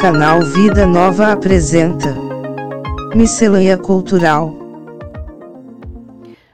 Canal 0.00 0.40
Vida 0.42 0.86
Nova 0.86 1.32
apresenta 1.32 2.14
Miscelânea 3.14 3.78
Cultural. 3.78 4.52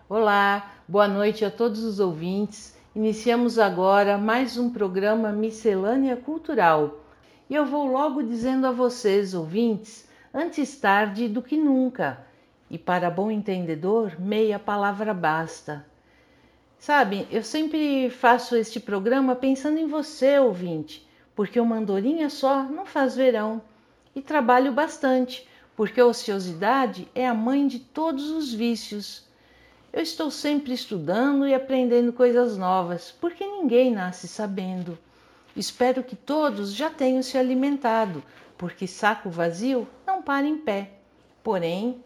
Olá, 0.08 0.72
boa 0.86 1.08
noite 1.08 1.44
a 1.44 1.50
todos 1.50 1.82
os 1.82 1.98
ouvintes. 1.98 2.76
Iniciamos 2.94 3.58
agora 3.58 4.16
mais 4.18 4.56
um 4.56 4.70
programa 4.70 5.32
Miscelânea 5.32 6.16
Cultural. 6.16 7.00
E 7.48 7.54
eu 7.54 7.66
vou 7.66 7.86
logo 7.86 8.22
dizendo 8.22 8.66
a 8.66 8.72
vocês, 8.72 9.34
ouvintes, 9.34 10.08
antes 10.32 10.78
tarde 10.78 11.28
do 11.28 11.42
que 11.42 11.56
nunca. 11.56 12.24
E 12.70 12.78
para 12.78 13.10
bom 13.10 13.30
entendedor, 13.30 14.12
meia 14.18 14.58
palavra 14.58 15.12
basta. 15.12 15.84
Sabe, 16.78 17.26
eu 17.30 17.42
sempre 17.42 18.08
faço 18.10 18.56
este 18.56 18.80
programa 18.80 19.36
pensando 19.36 19.78
em 19.78 19.86
você, 19.86 20.38
ouvinte, 20.38 21.06
porque 21.34 21.60
uma 21.60 21.76
andorinha 21.76 22.28
só 22.28 22.62
não 22.64 22.84
faz 22.86 23.16
verão. 23.16 23.62
E 24.14 24.20
trabalho 24.20 24.72
bastante, 24.72 25.48
porque 25.76 26.00
a 26.00 26.06
ociosidade 26.06 27.08
é 27.14 27.26
a 27.26 27.34
mãe 27.34 27.66
de 27.66 27.78
todos 27.78 28.30
os 28.30 28.52
vícios. 28.52 29.24
Eu 29.92 30.02
estou 30.02 30.30
sempre 30.30 30.72
estudando 30.72 31.46
e 31.46 31.54
aprendendo 31.54 32.12
coisas 32.12 32.56
novas, 32.56 33.10
porque 33.20 33.46
ninguém 33.46 33.90
nasce 33.90 34.28
sabendo. 34.28 34.98
Espero 35.56 36.02
que 36.02 36.14
todos 36.14 36.72
já 36.72 36.90
tenham 36.90 37.22
se 37.22 37.36
alimentado, 37.36 38.22
porque 38.56 38.86
saco 38.86 39.30
vazio 39.30 39.88
não 40.06 40.22
para 40.22 40.46
em 40.46 40.58
pé. 40.58 40.90
Porém, 41.42 42.04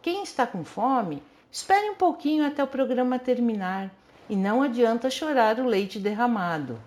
quem 0.00 0.22
está 0.22 0.46
com 0.46 0.64
fome, 0.64 1.22
espere 1.50 1.90
um 1.90 1.94
pouquinho 1.94 2.46
até 2.46 2.62
o 2.62 2.68
programa 2.68 3.18
terminar 3.18 3.92
e 4.28 4.36
não 4.36 4.62
adianta 4.62 5.10
chorar 5.10 5.58
o 5.58 5.66
leite 5.66 5.98
derramado. 5.98 6.80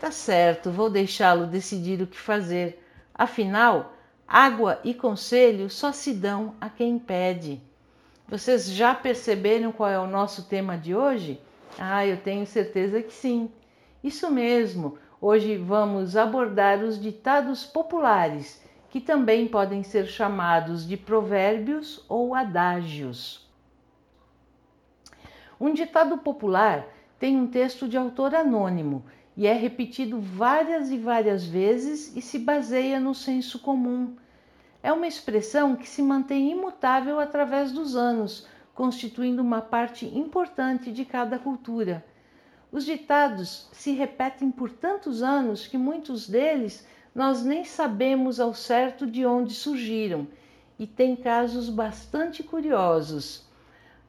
Tá 0.00 0.10
certo, 0.10 0.70
vou 0.70 0.88
deixá-lo 0.88 1.46
decidir 1.46 2.00
o 2.00 2.06
que 2.06 2.18
fazer. 2.18 2.82
Afinal, 3.14 3.92
água 4.26 4.80
e 4.82 4.94
conselho 4.94 5.68
só 5.68 5.92
se 5.92 6.14
dão 6.14 6.54
a 6.58 6.70
quem 6.70 6.98
pede. 6.98 7.60
Vocês 8.26 8.70
já 8.70 8.94
perceberam 8.94 9.70
qual 9.70 9.90
é 9.90 9.98
o 9.98 10.06
nosso 10.06 10.44
tema 10.44 10.78
de 10.78 10.94
hoje? 10.94 11.38
Ah, 11.78 12.06
eu 12.06 12.16
tenho 12.16 12.46
certeza 12.46 13.02
que 13.02 13.12
sim. 13.12 13.50
Isso 14.02 14.30
mesmo, 14.30 14.96
hoje 15.20 15.58
vamos 15.58 16.16
abordar 16.16 16.82
os 16.82 16.98
ditados 16.98 17.66
populares, 17.66 18.64
que 18.88 19.02
também 19.02 19.46
podem 19.46 19.82
ser 19.82 20.06
chamados 20.06 20.88
de 20.88 20.96
provérbios 20.96 22.02
ou 22.08 22.34
adágios. 22.34 23.46
Um 25.60 25.74
ditado 25.74 26.16
popular 26.16 26.86
tem 27.18 27.36
um 27.36 27.46
texto 27.46 27.86
de 27.86 27.98
autor 27.98 28.34
anônimo 28.34 29.04
e 29.40 29.46
é 29.46 29.54
repetido 29.54 30.20
várias 30.20 30.90
e 30.90 30.98
várias 30.98 31.46
vezes 31.46 32.14
e 32.14 32.20
se 32.20 32.38
baseia 32.38 33.00
no 33.00 33.14
senso 33.14 33.58
comum. 33.58 34.14
É 34.82 34.92
uma 34.92 35.06
expressão 35.06 35.74
que 35.76 35.88
se 35.88 36.02
mantém 36.02 36.50
imutável 36.50 37.18
através 37.18 37.72
dos 37.72 37.96
anos, 37.96 38.46
constituindo 38.74 39.40
uma 39.40 39.62
parte 39.62 40.04
importante 40.04 40.92
de 40.92 41.06
cada 41.06 41.38
cultura. 41.38 42.04
Os 42.70 42.84
ditados 42.84 43.66
se 43.72 43.92
repetem 43.92 44.50
por 44.50 44.68
tantos 44.68 45.22
anos 45.22 45.66
que 45.66 45.78
muitos 45.78 46.28
deles 46.28 46.86
nós 47.14 47.42
nem 47.42 47.64
sabemos 47.64 48.40
ao 48.40 48.52
certo 48.52 49.06
de 49.06 49.24
onde 49.24 49.54
surgiram, 49.54 50.28
e 50.78 50.86
tem 50.86 51.16
casos 51.16 51.70
bastante 51.70 52.42
curiosos. 52.42 53.48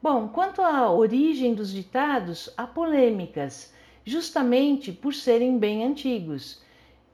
Bom, 0.03 0.27
quanto 0.27 0.61
à 0.61 0.91
origem 0.91 1.53
dos 1.53 1.71
ditados, 1.71 2.49
há 2.57 2.67
polêmicas, 2.67 3.73
justamente 4.05 4.91
por 4.91 5.13
serem 5.13 5.57
bem 5.57 5.85
antigos. 5.85 6.61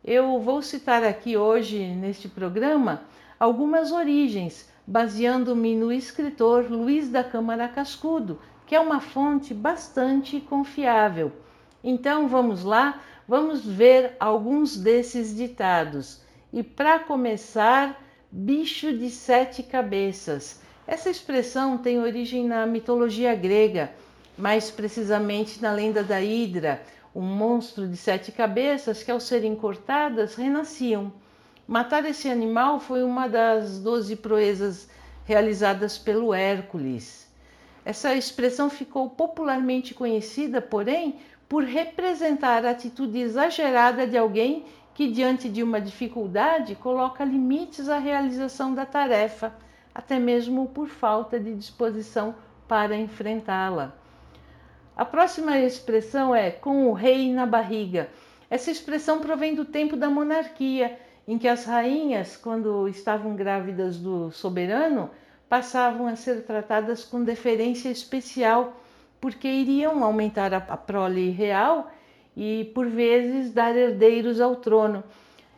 Eu 0.04 0.40
vou 0.40 0.62
citar 0.62 1.04
aqui 1.04 1.36
hoje, 1.36 1.86
neste 1.86 2.28
programa, 2.28 3.04
algumas 3.40 3.92
origens, 3.92 4.70
baseando-me 4.86 5.76
no 5.76 5.92
escritor 5.92 6.72
Luiz 6.72 7.10
da 7.10 7.24
Câmara 7.24 7.68
Cascudo, 7.68 8.40
que 8.66 8.76
é 8.76 8.80
uma 8.80 9.00
fonte 9.00 9.54
bastante 9.54 10.40
confiável. 10.40 11.32
Então 11.84 12.28
vamos 12.28 12.64
lá, 12.64 13.02
vamos 13.28 13.66
ver 13.66 14.16
alguns 14.20 14.78
desses 14.78 15.36
ditados. 15.36 16.22
E 16.54 16.64
para 16.64 17.00
começar, 17.00 18.02
bicho 18.32 18.98
de 18.98 19.10
sete 19.10 19.62
cabeças. 19.62 20.62
Essa 20.86 21.10
expressão 21.10 21.78
tem 21.78 22.00
origem 22.00 22.48
na 22.48 22.66
mitologia 22.66 23.36
grega, 23.36 23.92
mais 24.38 24.70
precisamente 24.70 25.62
na 25.62 25.72
lenda 25.72 26.04
da 26.04 26.22
Hidra, 26.22 26.82
um 27.16 27.22
monstro 27.22 27.88
de 27.88 27.98
sete 27.98 28.32
cabeças 28.32 29.02
que, 29.02 29.10
ao 29.10 29.20
serem 29.20 29.56
cortadas, 29.56 30.36
renasciam. 30.36 31.12
Matar 31.68 32.06
esse 32.06 32.30
animal 32.30 32.80
foi 32.80 33.04
uma 33.04 33.28
das 33.28 33.80
doze 33.80 34.16
proezas 34.16 34.88
realizadas 35.26 35.98
pelo 35.98 36.34
Hércules. 36.34 37.28
Essa 37.84 38.14
expressão 38.14 38.70
ficou 38.70 39.10
popularmente 39.10 39.94
conhecida, 39.94 40.62
porém, 40.62 41.16
por 41.50 41.64
representar 41.64 42.66
a 42.66 42.72
atitude 42.72 43.18
exagerada 43.20 44.06
de 44.06 44.18
alguém 44.18 44.66
que, 44.94 45.12
diante 45.12 45.50
de 45.50 45.64
uma 45.64 45.82
dificuldade, 45.82 46.76
coloca 46.76 47.24
limites 47.24 47.90
à 47.90 47.98
realização 47.98 48.74
da 48.74 48.86
tarefa 48.86 49.54
até 49.98 50.20
mesmo 50.20 50.68
por 50.68 50.90
falta 50.90 51.40
de 51.40 51.56
disposição 51.56 52.36
para 52.68 52.96
enfrentá-la. 52.96 53.96
A 54.98 55.06
próxima 55.06 55.60
expressão 55.60 56.34
é 56.34 56.50
com 56.50 56.88
o 56.88 56.94
rei 56.94 57.32
na 57.32 57.46
barriga. 57.46 58.10
Essa 58.50 58.72
expressão 58.72 59.20
provém 59.20 59.54
do 59.54 59.64
tempo 59.64 59.96
da 59.96 60.10
monarquia, 60.10 61.00
em 61.28 61.38
que 61.38 61.48
as 61.48 61.66
rainhas, 61.66 62.36
quando 62.36 62.88
estavam 62.88 63.36
grávidas 63.36 64.00
do 64.00 64.32
soberano, 64.32 65.12
passavam 65.48 66.08
a 66.08 66.16
ser 66.16 66.44
tratadas 66.46 67.04
com 67.04 67.24
deferência 67.24 67.90
especial, 67.90 68.82
porque 69.22 69.48
iriam 69.48 70.04
aumentar 70.04 70.52
a 70.52 70.60
prole 70.60 71.30
real 71.30 71.92
e, 72.36 72.72
por 72.74 72.88
vezes, 72.88 73.54
dar 73.54 73.76
herdeiros 73.76 74.42
ao 74.42 74.56
trono 74.56 75.04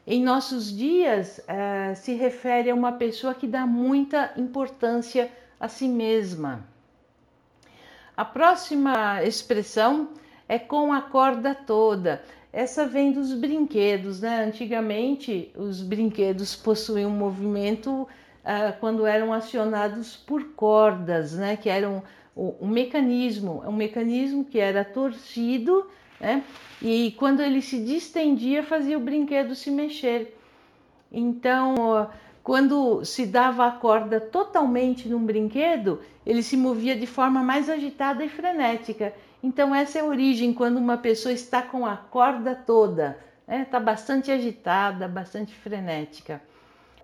em 0.05 0.21
nossos 0.21 0.75
dias 0.75 1.39
uh, 1.39 1.95
se 1.95 2.13
refere 2.13 2.71
a 2.71 2.75
uma 2.75 2.91
pessoa 2.91 3.33
que 3.33 3.47
dá 3.47 3.65
muita 3.65 4.33
importância 4.35 5.31
a 5.57 5.69
si 5.69 5.87
mesma. 5.87 6.67
A 8.19 8.25
próxima 8.25 9.23
expressão 9.23 10.09
é 10.45 10.59
com 10.59 10.91
a 10.91 10.99
corda 11.01 11.55
toda. 11.55 12.21
Essa 12.51 12.85
vem 12.85 13.13
dos 13.13 13.33
brinquedos, 13.33 14.19
né? 14.19 14.43
Antigamente 14.43 15.53
os 15.55 15.81
brinquedos 15.81 16.53
possuíam 16.53 17.09
um 17.09 17.15
movimento 17.15 18.01
uh, 18.01 18.77
quando 18.81 19.05
eram 19.05 19.31
acionados 19.31 20.17
por 20.17 20.43
cordas, 20.49 21.31
né? 21.31 21.55
Que 21.55 21.69
eram 21.69 22.03
um 22.35 22.67
mecanismo, 22.67 23.63
um 23.65 23.71
mecanismo 23.71 24.43
que 24.43 24.59
era 24.59 24.83
torcido 24.83 25.87
né? 26.19 26.43
E 26.81 27.15
quando 27.17 27.41
ele 27.41 27.61
se 27.61 27.81
distendia, 27.81 28.63
fazia 28.63 28.97
o 28.97 29.01
brinquedo 29.01 29.55
se 29.55 29.71
mexer. 29.71 30.37
Então, 31.09 32.09
quando 32.49 33.05
se 33.05 33.27
dava 33.27 33.67
a 33.67 33.71
corda 33.71 34.19
totalmente 34.19 35.07
num 35.07 35.23
brinquedo, 35.23 36.01
ele 36.25 36.41
se 36.41 36.57
movia 36.57 36.95
de 36.95 37.05
forma 37.05 37.43
mais 37.43 37.69
agitada 37.69 38.25
e 38.25 38.27
frenética. 38.27 39.13
Então, 39.43 39.75
essa 39.75 39.99
é 39.99 40.01
a 40.01 40.05
origem 40.05 40.51
quando 40.51 40.77
uma 40.77 40.97
pessoa 40.97 41.31
está 41.31 41.61
com 41.61 41.85
a 41.85 41.95
corda 41.95 42.55
toda, 42.55 43.19
né? 43.47 43.61
está 43.61 43.79
bastante 43.79 44.31
agitada, 44.31 45.07
bastante 45.07 45.53
frenética. 45.53 46.41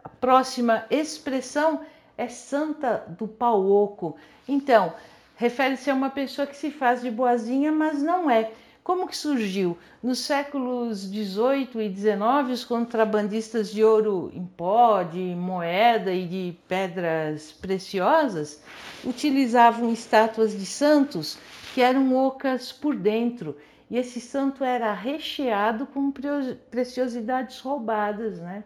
A 0.04 0.10
próxima 0.10 0.84
expressão 0.90 1.82
é 2.18 2.28
santa 2.28 3.06
do 3.08 3.28
pau 3.28 3.70
oco. 3.70 4.18
Então, 4.48 4.96
refere-se 5.36 5.92
a 5.92 5.94
uma 5.94 6.10
pessoa 6.10 6.48
que 6.48 6.58
se 6.58 6.72
faz 6.72 7.04
de 7.04 7.12
boazinha, 7.12 7.72
mas 7.72 8.02
não 8.02 8.32
é. 8.32 8.52
Como 8.86 9.08
que 9.08 9.18
surgiu? 9.18 9.76
Nos 10.04 10.20
séculos 10.20 11.10
18 11.10 11.82
e 11.82 11.90
19, 11.90 12.52
os 12.52 12.64
contrabandistas 12.64 13.72
de 13.72 13.84
ouro 13.84 14.32
em 14.32 14.46
pó, 14.46 15.02
de 15.02 15.34
moeda 15.36 16.14
e 16.14 16.28
de 16.28 16.58
pedras 16.68 17.52
preciosas 17.52 18.62
utilizavam 19.04 19.92
estátuas 19.92 20.56
de 20.56 20.68
santos 20.68 21.40
que 21.74 21.82
eram 21.82 22.16
ocas 22.16 22.72
por 22.72 22.96
dentro. 22.96 23.58
E 23.90 23.98
esse 23.98 24.22
santo 24.22 24.64
era 24.64 24.94
recheado 24.94 25.88
com 25.88 26.14
preciosidades 26.70 27.60
roubadas, 27.62 28.38
né? 28.38 28.64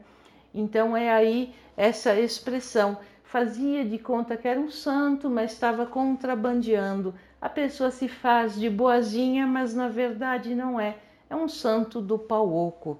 Então 0.54 0.98
é 0.98 1.10
aí 1.10 1.56
essa 1.77 2.13
expressão. 2.19 2.98
Fazia 3.24 3.86
de 3.86 3.98
conta 3.98 4.36
que 4.36 4.50
era 4.50 4.60
um 4.60 4.69
santo, 4.69 5.30
mas 5.30 5.54
estava 5.54 5.86
contrabandeando 5.86 7.15
a 7.41 7.47
pessoa 7.47 7.91
se 7.91 8.07
faz 8.07 8.56
de 8.59 8.69
boazinha, 8.69 9.47
mas 9.47 9.74
na 9.74 9.88
verdade 9.88 10.53
não 10.53 10.80
é. 10.80 10.97
É 11.30 11.36
um 11.36 11.47
santo 11.47 12.01
do 12.01 12.18
pau 12.18 12.53
oco. 12.53 13.00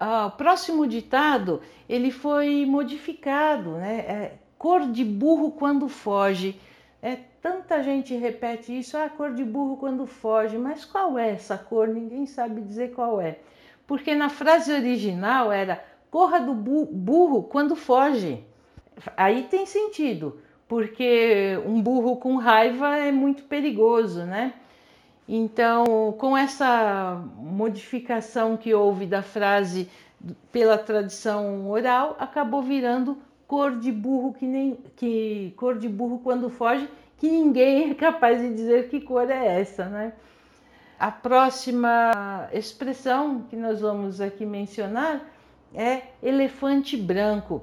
Ah, 0.00 0.26
o 0.26 0.30
próximo 0.32 0.86
ditado 0.86 1.60
ele 1.88 2.10
foi 2.10 2.66
modificado, 2.66 3.72
né? 3.72 3.98
É, 4.00 4.34
cor 4.58 4.90
de 4.90 5.04
burro 5.04 5.52
quando 5.52 5.88
foge. 5.88 6.58
É, 7.00 7.16
tanta 7.40 7.82
gente 7.82 8.14
repete 8.14 8.76
isso, 8.76 8.96
ah, 8.96 9.08
cor 9.08 9.32
de 9.32 9.44
burro 9.44 9.76
quando 9.76 10.06
foge, 10.06 10.58
mas 10.58 10.84
qual 10.84 11.18
é 11.18 11.30
essa 11.30 11.56
cor? 11.56 11.86
Ninguém 11.86 12.26
sabe 12.26 12.60
dizer 12.60 12.92
qual 12.92 13.20
é. 13.20 13.38
Porque 13.86 14.14
na 14.14 14.28
frase 14.28 14.72
original 14.72 15.52
era 15.52 15.84
corra 16.10 16.40
do 16.40 16.54
burro 16.54 17.44
quando 17.44 17.76
foge. 17.76 18.44
Aí 19.16 19.44
tem 19.44 19.66
sentido, 19.66 20.40
porque 20.72 21.60
um 21.66 21.82
burro 21.82 22.16
com 22.16 22.36
raiva 22.36 22.96
é 22.96 23.12
muito 23.12 23.42
perigoso, 23.42 24.24
né? 24.24 24.54
Então, 25.28 26.14
com 26.16 26.34
essa 26.34 27.22
modificação 27.36 28.56
que 28.56 28.72
houve 28.72 29.04
da 29.04 29.22
frase 29.22 29.86
pela 30.50 30.78
tradição 30.78 31.68
oral, 31.68 32.16
acabou 32.18 32.62
virando 32.62 33.18
cor 33.46 33.78
de 33.78 33.92
burro 33.92 34.32
que 34.32 34.46
nem 34.46 34.78
que 34.96 35.52
cor 35.58 35.78
de 35.78 35.90
burro 35.90 36.20
quando 36.24 36.48
foge, 36.48 36.88
que 37.18 37.30
ninguém 37.30 37.90
é 37.90 37.94
capaz 37.94 38.40
de 38.40 38.54
dizer 38.54 38.88
que 38.88 38.98
cor 38.98 39.28
é 39.28 39.60
essa, 39.60 39.84
né? 39.84 40.14
A 40.98 41.10
próxima 41.10 42.48
expressão 42.50 43.42
que 43.42 43.56
nós 43.56 43.82
vamos 43.82 44.22
aqui 44.22 44.46
mencionar 44.46 45.20
é 45.74 46.00
elefante 46.22 46.96
branco. 46.96 47.62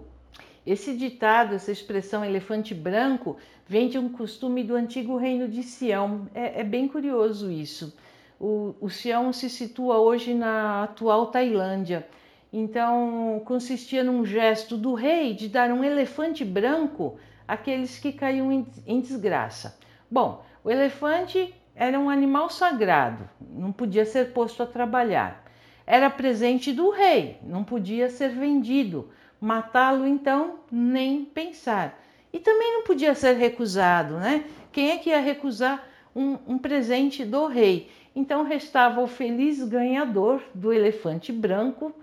Esse 0.70 0.96
ditado, 0.96 1.56
essa 1.56 1.72
expressão 1.72 2.24
elefante 2.24 2.76
branco, 2.76 3.38
vem 3.66 3.88
de 3.88 3.98
um 3.98 4.08
costume 4.08 4.64
do 4.64 4.76
antigo 4.76 5.18
reino 5.18 5.48
de 5.48 5.64
Sião. 5.64 6.28
É, 6.32 6.62
é 6.62 6.64
bem 6.64 6.88
curioso 6.88 7.52
isso. 7.52 7.98
O, 8.40 8.76
o 8.80 8.88
Sião 8.88 9.34
se 9.34 9.50
situa 9.50 9.98
hoje 9.98 10.36
na 10.36 10.84
atual 10.84 11.26
Tailândia. 11.32 12.08
Então, 12.54 13.42
consistia 13.46 14.04
num 14.04 14.24
gesto 14.24 14.78
do 14.78 14.94
rei 14.94 15.34
de 15.34 15.50
dar 15.50 15.72
um 15.72 15.84
elefante 15.84 16.46
branco 16.46 17.18
àqueles 17.48 17.98
que 17.98 18.12
caíam 18.12 18.52
em, 18.52 18.68
em 18.86 19.02
desgraça. 19.02 19.76
Bom, 20.10 20.46
o 20.64 20.70
elefante 20.70 21.52
era 21.74 22.00
um 22.00 22.12
animal 22.12 22.48
sagrado, 22.48 23.28
não 23.42 23.72
podia 23.72 24.06
ser 24.06 24.34
posto 24.34 24.62
a 24.62 24.68
trabalhar. 24.68 25.44
Era 25.88 26.12
presente 26.12 26.72
do 26.72 26.92
rei, 26.92 27.40
não 27.42 27.64
podia 27.64 28.08
ser 28.08 28.30
vendido. 28.30 29.10
Matá-lo, 29.40 30.06
então, 30.06 30.60
nem 30.72 31.26
pensar. 31.26 32.00
E 32.32 32.40
também 32.40 32.74
não 32.74 32.84
podia 32.84 33.16
ser 33.16 33.34
recusado, 33.34 34.16
né? 34.16 34.44
Quem 34.72 34.92
é 34.92 34.98
que 34.98 35.10
ia 35.10 35.20
recusar 35.20 35.84
um, 36.16 36.38
um 36.48 36.58
presente 36.58 37.26
do 37.26 37.48
rei? 37.48 37.90
Então 38.16 38.44
restava 38.44 39.02
o 39.02 39.08
feliz 39.08 39.64
ganhador 39.64 40.42
do 40.54 40.74
elefante 40.74 41.32
branco 41.32 41.94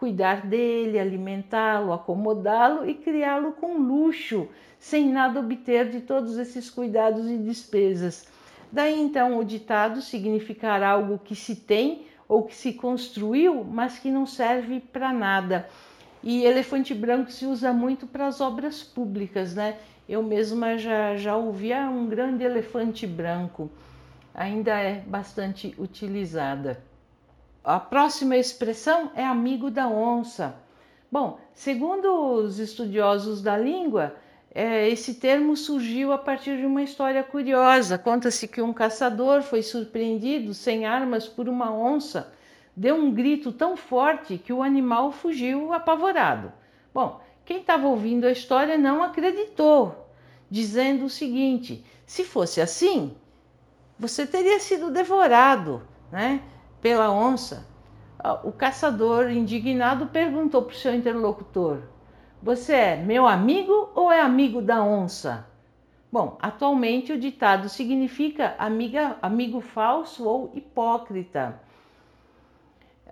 cuidar 0.00 0.46
dele, 0.46 0.98
alimentá-lo, 0.98 1.92
acomodá-lo 1.92 2.88
e 2.88 2.94
criá-lo 2.94 3.52
com 3.52 3.76
luxo, 3.76 4.48
sem 4.78 5.06
nada 5.06 5.40
obter 5.40 5.90
de 5.90 6.00
todos 6.00 6.38
esses 6.38 6.70
cuidados 6.70 7.28
e 7.28 7.36
despesas. 7.36 8.26
Daí 8.72 8.98
então 8.98 9.38
o 9.38 9.44
ditado 9.44 10.00
significar 10.00 10.82
algo 10.82 11.18
que 11.22 11.36
se 11.36 11.54
tem 11.54 12.06
ou 12.26 12.44
que 12.44 12.56
se 12.56 12.72
construiu, 12.72 13.62
mas 13.62 13.98
que 13.98 14.10
não 14.10 14.24
serve 14.24 14.80
para 14.80 15.12
nada. 15.12 15.68
E 16.22 16.44
elefante 16.44 16.92
branco 16.92 17.30
se 17.32 17.46
usa 17.46 17.72
muito 17.72 18.06
para 18.06 18.26
as 18.26 18.40
obras 18.40 18.82
públicas, 18.82 19.54
né? 19.54 19.78
Eu 20.08 20.22
mesma 20.22 20.76
já, 20.76 21.16
já 21.16 21.36
ouvi 21.36 21.72
ah, 21.72 21.88
um 21.88 22.06
grande 22.06 22.44
elefante 22.44 23.06
branco, 23.06 23.70
ainda 24.34 24.78
é 24.78 25.00
bastante 25.00 25.74
utilizada. 25.78 26.82
A 27.64 27.80
próxima 27.80 28.36
expressão 28.36 29.10
é 29.14 29.24
amigo 29.24 29.70
da 29.70 29.88
onça. 29.88 30.54
Bom, 31.10 31.38
segundo 31.54 32.06
os 32.34 32.58
estudiosos 32.58 33.40
da 33.40 33.56
língua, 33.56 34.14
é, 34.54 34.88
esse 34.88 35.14
termo 35.14 35.56
surgiu 35.56 36.12
a 36.12 36.18
partir 36.18 36.58
de 36.58 36.66
uma 36.66 36.82
história 36.82 37.22
curiosa. 37.22 37.96
Conta-se 37.96 38.46
que 38.46 38.60
um 38.60 38.72
caçador 38.72 39.42
foi 39.42 39.62
surpreendido 39.62 40.52
sem 40.52 40.84
armas 40.84 41.26
por 41.26 41.48
uma 41.48 41.72
onça 41.72 42.32
deu 42.76 42.96
um 42.96 43.12
grito 43.12 43.52
tão 43.52 43.76
forte 43.76 44.38
que 44.38 44.52
o 44.52 44.62
animal 44.62 45.12
fugiu 45.12 45.72
apavorado. 45.72 46.52
Bom, 46.92 47.20
quem 47.44 47.58
estava 47.58 47.86
ouvindo 47.86 48.26
a 48.26 48.32
história 48.32 48.78
não 48.78 49.02
acreditou, 49.02 50.08
dizendo 50.50 51.04
o 51.04 51.10
seguinte: 51.10 51.84
se 52.06 52.24
fosse 52.24 52.60
assim, 52.60 53.16
você 53.98 54.26
teria 54.26 54.58
sido 54.58 54.90
devorado 54.90 55.82
né, 56.10 56.42
pela 56.80 57.10
onça. 57.10 57.66
Ah, 58.18 58.40
o 58.44 58.52
caçador, 58.52 59.30
indignado, 59.30 60.06
perguntou 60.06 60.62
para 60.62 60.72
o 60.72 60.76
seu 60.76 60.94
interlocutor: 60.94 61.82
Você 62.42 62.72
é 62.72 62.96
meu 62.96 63.26
amigo 63.26 63.90
ou 63.94 64.10
é 64.10 64.20
amigo 64.20 64.60
da 64.60 64.82
onça? 64.82 65.46
Bom, 66.12 66.36
atualmente 66.42 67.12
o 67.12 67.18
ditado 67.18 67.68
significa 67.68 68.56
amiga, 68.58 69.16
amigo 69.22 69.60
falso 69.60 70.24
ou 70.26 70.50
hipócrita. 70.54 71.60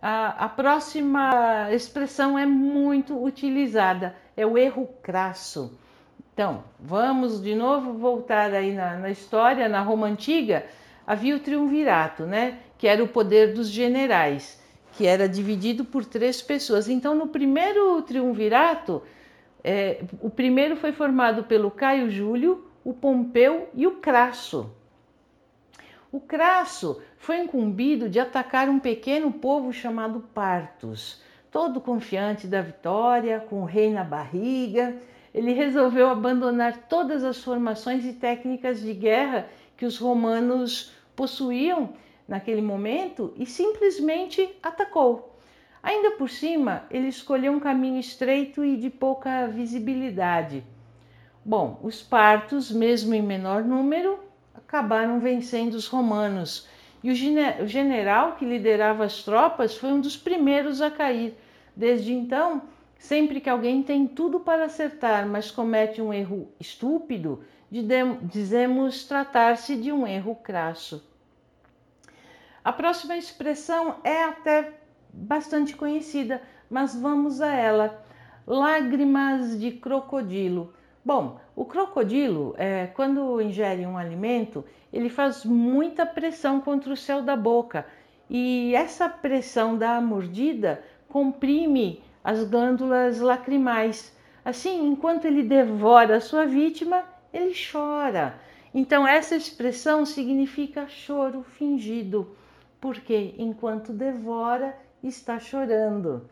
A, 0.01 0.45
a 0.45 0.49
próxima 0.49 1.69
expressão 1.73 2.39
é 2.39 2.47
muito 2.47 3.21
utilizada, 3.23 4.15
é 4.37 4.47
o 4.47 4.57
erro 4.57 4.89
crasso. 5.03 5.77
Então, 6.33 6.63
vamos 6.79 7.43
de 7.43 7.55
novo 7.55 7.95
voltar 7.95 8.53
aí 8.55 8.73
na, 8.73 8.97
na 8.97 9.11
história, 9.11 9.69
na 9.69 9.81
Roma 9.81 10.07
Antiga, 10.07 10.67
havia 11.05 11.35
o 11.35 11.41
triunvirato, 11.41 12.25
né? 12.25 12.59
Que 12.79 12.87
era 12.87 13.03
o 13.03 13.09
poder 13.09 13.53
dos 13.55 13.69
generais, 13.69 14.63
que 14.93 15.05
era 15.05 15.29
dividido 15.29 15.85
por 15.85 16.05
três 16.05 16.41
pessoas. 16.41 16.89
Então, 16.89 17.17
no 17.17 17.27
primeiro 17.27 18.01
triunvirato, 18.03 19.03
é, 19.65 20.05
o 20.21 20.31
primeiro 20.31 20.77
foi 20.77 20.93
formado 20.93 21.43
pelo 21.43 21.73
Caio 21.73 22.09
Júlio, 22.09 22.65
o 22.85 22.95
Pompeu 22.95 23.69
e 23.75 23.87
o 23.87 23.97
Crasso. 23.97 24.71
O 26.19 26.21
Crasso 26.21 27.01
foi 27.17 27.39
incumbido 27.39 28.09
de 28.09 28.19
atacar 28.19 28.69
um 28.69 28.81
pequeno 28.81 29.31
povo 29.31 29.73
chamado 29.73 30.19
Partos. 30.35 31.23
Todo 31.49 31.81
confiante 31.81 32.49
da 32.49 32.61
vitória, 32.61 33.39
com 33.49 33.63
o 33.63 33.65
rei 33.65 33.93
na 33.93 34.03
barriga, 34.03 34.97
ele 35.33 35.53
resolveu 35.53 36.09
abandonar 36.09 36.89
todas 36.89 37.23
as 37.23 37.39
formações 37.39 38.05
e 38.05 38.15
técnicas 38.15 38.81
de 38.81 38.93
guerra 38.95 39.49
que 39.77 39.87
os 39.87 39.97
romanos 39.97 40.93
possuíam 41.15 41.91
naquele 42.27 42.63
momento 42.63 43.33
e 43.37 43.47
simplesmente 43.47 44.59
atacou. 44.61 45.39
Ainda 45.81 46.17
por 46.17 46.29
cima, 46.29 46.83
ele 46.91 47.07
escolheu 47.07 47.53
um 47.53 47.61
caminho 47.61 48.01
estreito 48.01 48.65
e 48.65 48.77
de 48.77 48.91
pouca 48.91 49.47
visibilidade. 49.47 50.65
Bom, 51.45 51.79
os 51.81 52.03
partos, 52.03 52.73
mesmo 52.73 53.15
em 53.15 53.23
menor 53.23 53.63
número, 53.63 54.27
acabaram 54.59 55.21
vencendo 55.21 55.75
os 55.75 55.87
romanos 55.87 56.69
e 57.03 57.11
o 57.11 57.67
general 57.67 58.33
que 58.33 58.45
liderava 58.45 59.05
as 59.05 59.23
tropas 59.23 59.77
foi 59.77 59.93
um 59.93 60.01
dos 60.01 60.17
primeiros 60.17 60.81
a 60.81 60.91
cair. 60.91 61.37
Desde 61.77 62.13
então, 62.13 62.63
sempre 62.99 63.41
que 63.41 63.49
alguém 63.49 63.83
tem 63.83 64.07
tudo 64.07 64.41
para 64.41 64.65
acertar, 64.65 65.27
mas 65.27 65.51
comete 65.51 66.03
um 66.03 66.13
erro 66.13 66.51
estúpido, 66.59 67.45
dizemos 67.71 69.05
tratar-se 69.05 69.77
de 69.77 69.93
um 69.93 70.07
erro 70.07 70.35
crasso. 70.35 71.07
A 72.65 72.73
próxima 72.73 73.17
expressão 73.17 73.97
é 74.03 74.25
até 74.25 74.73
bastante 75.13 75.77
conhecida, 75.77 76.43
mas 76.69 76.97
vamos 76.97 77.41
a 77.41 77.53
ela. 77.53 78.05
Lágrimas 78.45 79.59
de 79.59 79.71
crocodilo. 79.71 80.75
Bom, 81.09 81.41
o 81.57 81.65
crocodilo, 81.65 82.55
é, 82.59 82.87
quando 82.89 83.41
ingere 83.41 83.87
um 83.87 83.97
alimento, 83.97 84.63
ele 84.93 85.09
faz 85.09 85.43
muita 85.43 86.05
pressão 86.05 86.61
contra 86.61 86.93
o 86.93 86.97
céu 86.99 87.23
da 87.23 87.35
boca 87.35 87.87
e 88.29 88.75
essa 88.75 89.09
pressão 89.09 89.79
da 89.79 89.99
mordida 90.03 90.85
comprime 91.09 92.03
as 92.23 92.45
glândulas 92.45 93.21
lacrimais. 93.21 94.15
Assim, 94.45 94.87
enquanto 94.87 95.25
ele 95.25 95.43
devora 95.43 96.17
a 96.17 96.21
sua 96.21 96.45
vítima, 96.45 97.03
ele 97.33 97.55
chora. 97.55 98.39
Então, 98.75 99.09
essa 99.09 99.35
expressão 99.35 100.05
significa 100.05 100.89
choro 100.89 101.43
fingido, 101.43 102.37
porque 102.79 103.35
enquanto 103.39 103.95
devora, 103.95 104.77
está 105.03 105.39
chorando. 105.39 106.29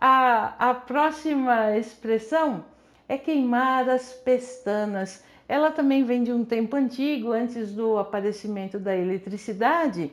A, 0.00 0.70
a 0.70 0.74
próxima 0.74 1.76
expressão 1.76 2.72
é 3.08 3.18
queimar 3.18 3.88
as 3.88 4.12
pestanas. 4.12 5.24
Ela 5.48 5.70
também 5.70 6.04
vem 6.04 6.22
de 6.22 6.32
um 6.32 6.44
tempo 6.44 6.76
antigo, 6.76 7.32
antes 7.32 7.72
do 7.72 7.98
aparecimento 7.98 8.78
da 8.78 8.96
eletricidade, 8.96 10.10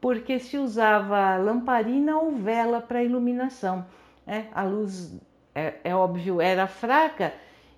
porque 0.00 0.38
se 0.38 0.56
usava 0.56 1.36
lamparina 1.36 2.18
ou 2.18 2.32
vela 2.32 2.80
para 2.80 3.04
iluminação. 3.04 3.84
Né? 4.26 4.48
A 4.54 4.62
luz, 4.62 5.14
é, 5.54 5.74
é 5.84 5.94
óbvio, 5.94 6.40
era 6.40 6.66
fraca 6.66 7.32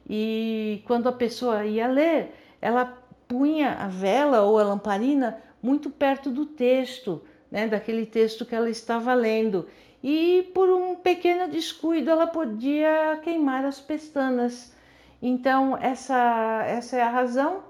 e 0.09 0.83
quando 0.87 1.09
a 1.09 1.12
pessoa 1.12 1.64
ia 1.64 1.87
ler, 1.87 2.35
ela 2.61 2.99
punha 3.28 3.75
a 3.75 3.88
vela 3.88 4.42
ou 4.42 4.59
a 4.59 4.64
lamparina 4.64 5.38
muito 5.62 5.90
perto 5.90 6.31
do 6.31 6.45
texto, 6.45 7.23
né, 7.50 7.69
daquele 7.69 8.04
texto 8.04 8.45
que 8.45 8.54
ela 8.54 8.69
estava 8.69 9.14
lendo 9.14 9.69
e 10.03 10.51
por 10.55 10.69
um 10.69 10.97
pequeno 10.97 11.49
descuido 11.49 12.11
ela 12.11 12.27
podia 12.27 13.21
queimar 13.23 13.65
as 13.65 13.81
pestanas. 13.81 14.75
Então, 15.21 15.77
essa, 15.77 16.65
essa 16.67 16.97
é 16.97 17.03
a 17.03 17.09
razão 17.09 17.63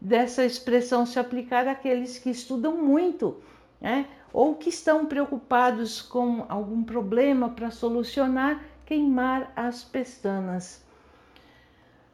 dessa 0.00 0.44
expressão 0.44 1.06
se 1.06 1.18
aplicar 1.18 1.66
àqueles 1.66 2.18
que 2.18 2.30
estudam 2.30 2.76
muito, 2.76 3.36
né? 3.80 4.06
ou 4.32 4.54
que 4.54 4.68
estão 4.68 5.06
preocupados 5.06 6.02
com 6.02 6.44
algum 6.48 6.82
problema 6.82 7.48
para 7.48 7.70
solucionar, 7.70 8.62
queimar 8.84 9.50
as 9.56 9.82
pestanas. 9.82 10.84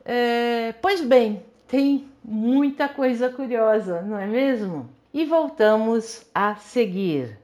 É, 0.05 0.75
pois 0.81 1.01
bem, 1.01 1.45
tem 1.67 2.09
muita 2.23 2.89
coisa 2.89 3.29
curiosa, 3.29 4.03
não 4.03 4.19
é 4.19 4.27
mesmo? 4.27 4.89
E 5.13 5.25
voltamos 5.25 6.25
a 6.35 6.55
seguir. 6.55 7.44